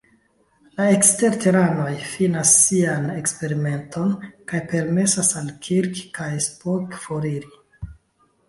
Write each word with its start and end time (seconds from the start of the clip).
La 0.77 0.85
eksterteranoj 0.93 1.91
finas 2.13 2.53
sian 2.61 3.05
eksperimenton 3.17 4.17
kaj 4.53 4.63
permesas 4.73 5.31
al 5.43 5.55
Kirk 5.69 6.03
kaj 6.19 6.31
Spock 6.47 6.99
foriri. 7.05 7.55